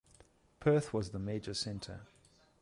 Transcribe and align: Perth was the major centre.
Perth 0.59 0.95
was 0.95 1.11
the 1.11 1.19
major 1.19 1.53
centre. 1.53 2.07